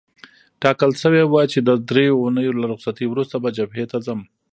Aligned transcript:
ټاکل 0.61 0.91
شوې 1.01 1.23
وه 1.27 1.41
چې 1.51 1.59
د 1.67 1.69
دریو 1.89 2.19
اونیو 2.21 2.57
له 2.61 2.65
رخصتۍ 2.71 3.05
وروسته 3.09 3.35
به 3.43 3.49
جبهې 3.57 3.85
ته 3.91 3.97
ځم. 4.05 4.19